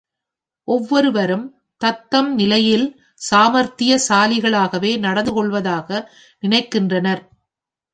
[0.67, 1.43] ஒவ்வொருவரும்
[1.81, 2.87] தம்தம் நிலையில்
[3.21, 5.89] சாமார்த்திய சாலிகளாகவே நடந்து கொள்வதாக
[6.43, 7.23] நினைக்கின்றனர்.